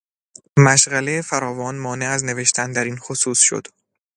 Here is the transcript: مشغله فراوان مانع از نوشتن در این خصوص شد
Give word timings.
مشغله 0.65 1.15
فراوان 1.29 1.75
مانع 1.85 2.09
از 2.09 2.23
نوشتن 2.25 2.71
در 2.71 2.83
این 2.83 2.97
خصوص 2.97 3.39
شد 3.39 3.67